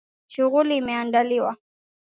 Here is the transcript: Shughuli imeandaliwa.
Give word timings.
Shughuli 0.33 0.73
imeandaliwa. 0.77 1.51